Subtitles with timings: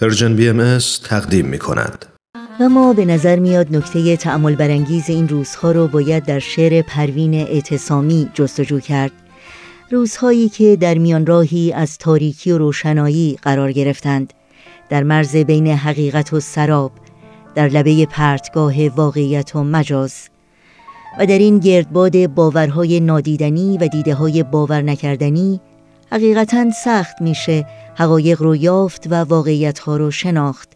[0.00, 2.06] Persian BM تقدیم می کند.
[2.60, 7.34] و ما به نظر میاد نکته تأمل برانگیز این روزها رو باید در شعر پروین
[7.34, 9.12] اعتصامی جستجو کرد.
[9.90, 14.32] روزهایی که در میان راهی از تاریکی و روشنایی قرار گرفتند.
[14.88, 16.92] در مرز بین حقیقت و سراب
[17.54, 20.28] در لبه پرتگاه واقعیت و مجاز.
[21.18, 25.60] و در این گردباد باورهای نادیدنی و دیده های باور نکردنی
[26.12, 30.68] حقیقتا سخت میشه حقایق رو یافت و واقعیت ها رو شناخت.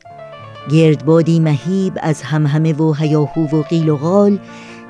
[0.70, 4.38] گردبادی مهیب از همهمه و هیاهو و قیل و غال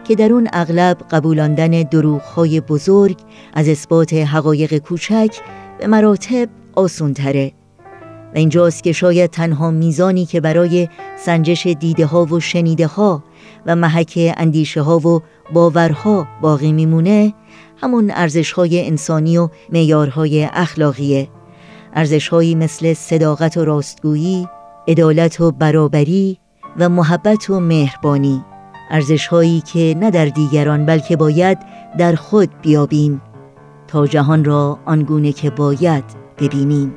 [0.05, 1.85] که در اون اغلب قبولاندن
[2.37, 3.17] های بزرگ
[3.55, 5.37] از اثبات حقایق کوچک
[5.79, 7.53] به مراتب آسون تره
[8.35, 13.23] و اینجاست که شاید تنها میزانی که برای سنجش دیده ها و شنیده ها
[13.67, 15.23] و محک اندیشه ها و
[15.53, 17.35] باورها باقی میمونه
[17.77, 21.29] همون ارزش های انسانی و میارهای اخلاقیه.
[21.95, 24.49] ارزشهایی مثل صداقت و راستگویی،
[24.89, 26.39] عدالت و برابری
[26.79, 28.45] و محبت و مهربانی.
[28.91, 31.59] ارزشهایی که نه در دیگران بلکه باید
[31.99, 33.23] در خود بیابیم.
[33.87, 36.05] تا جهان را آنگونه که باید
[36.39, 36.95] ببینیم.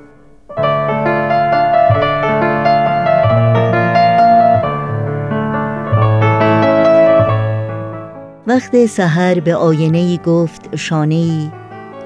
[8.47, 11.51] وقت سحر به آینه گفت شانه ای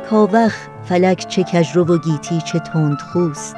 [0.10, 3.56] کاوخ فلک چه کجرو و گیتی چه تند خوست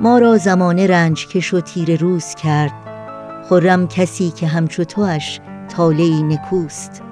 [0.00, 2.72] ما را زمانه رنج کش و تیر روز کرد
[3.48, 7.02] خرم کسی که همچو توش تاله نکوست.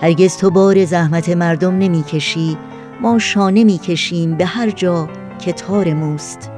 [0.00, 2.58] هرگز تو بار زحمت مردم نمی‌کشی
[3.00, 6.50] ما شانه می‌کشیم به هر جا که تار موست.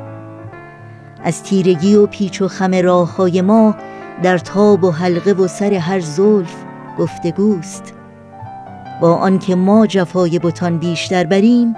[1.24, 3.74] از تیرگی و پیچ و خم راه های ما
[4.22, 6.54] در تاب و حلقه و سر هر زلف
[6.98, 7.94] گفتگوست.
[9.00, 11.74] با آنکه ما جفای بتان بیشتر بریم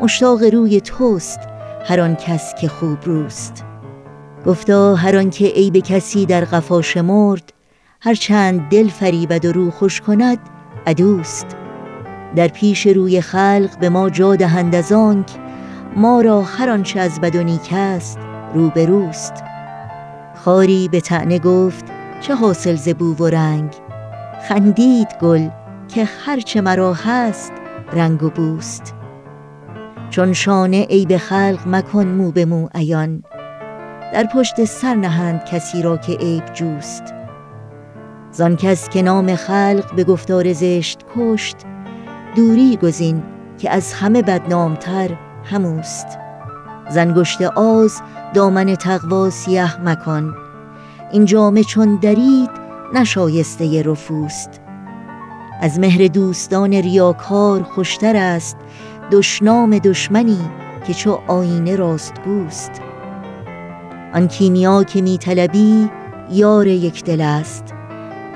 [0.00, 1.40] مشتاق روی توست
[1.84, 3.64] هر آن کس که خوب روست.
[4.46, 7.52] گفتا هر آن که عیب کسی در قفا شمرد
[8.00, 10.38] هر چند دل فریبد و رو خوش کند
[10.86, 11.46] عدوست.
[12.36, 15.30] در پیش روی خلق به ما جا دهند از آنک
[15.96, 18.18] ما را هر آنچه از بد و نیک است
[18.54, 19.49] روبروست.
[20.44, 21.84] خاری به طعنه گفت
[22.20, 23.74] چه حاصل ز بو و رنگ؟
[24.48, 25.48] خندید گل
[25.88, 27.52] که هرچه مرا هست
[27.92, 28.94] رنگ و بوست.
[30.10, 33.22] چون شانه ای به خلق مکن مو به مو عیان.
[34.12, 37.02] در پشت سر نهند کسی را که عیب جوست.
[38.32, 41.56] زان کس که نام خلق به گفتار زشت کشت
[42.36, 43.22] دوری گزین
[43.58, 45.10] که از همه بدنامتر
[45.44, 46.18] هموست.
[46.90, 48.02] زنگشت آز
[48.34, 50.34] دامن تقوا سیه مکان
[51.12, 52.50] این جامه چون درید
[52.94, 54.60] نشایسته رفوست.
[55.60, 58.56] از مهر دوستان ریاکار خوشتر است
[59.12, 60.50] دشنام دشمنی
[60.86, 62.70] که چو آینه راست گوست
[64.14, 65.18] آن کیمیا که می
[66.30, 67.64] یار یک دل است.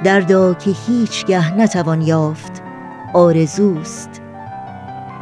[0.05, 2.63] دردا که هیچگه نتوان یافت
[3.15, 4.09] آرزوست.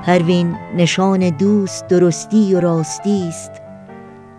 [0.06, 3.61] پروین نشان دوست درستی و راستی است.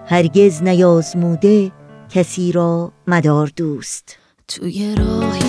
[0.05, 1.71] هرگز نیازموده
[2.09, 4.17] کسی را مدار دوست.
[4.47, 5.42] توی راهی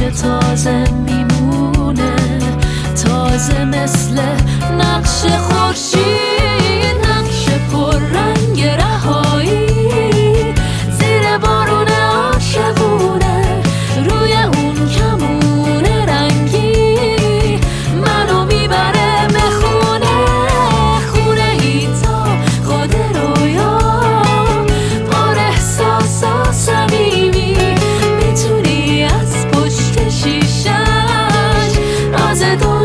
[0.00, 2.14] تازه میمونه
[3.04, 4.20] تازه مثل
[4.78, 5.55] نقش خورشید
[32.36, 32.75] 在多。